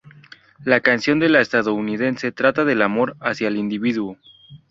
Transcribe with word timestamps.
La 0.65 0.79
canción 0.79 1.19
de 1.19 1.29
la 1.29 1.41
estadounidense 1.41 2.31
trata 2.31 2.65
del 2.65 2.81
amor 2.81 3.15
hacia 3.19 3.49
el 3.49 3.57
individuo. 3.57 4.17